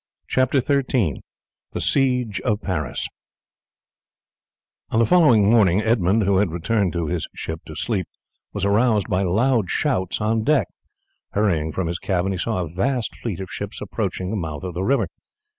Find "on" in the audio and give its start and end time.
4.89-4.97, 10.19-10.43